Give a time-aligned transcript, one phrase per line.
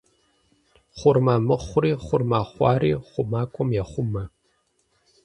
[0.97, 4.23] Хъурмэ мыхъури, хъурмэ хъуари хъумакӏуэм ехъумэ.